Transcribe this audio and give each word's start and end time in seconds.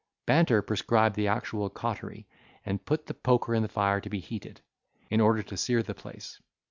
Banter 0.25 0.63
prescribed 0.63 1.15
the 1.15 1.27
actual 1.27 1.69
cautery, 1.69 2.27
and 2.65 2.83
put 2.83 3.05
the 3.05 3.13
poker 3.13 3.53
in 3.53 3.61
the 3.61 3.69
fire 3.69 4.01
to 4.01 4.09
be 4.09 4.17
heated, 4.19 4.61
in 5.11 5.21
order 5.21 5.43
to 5.43 5.55
sear 5.55 5.83
the 5.83 5.93
place. 5.93 6.41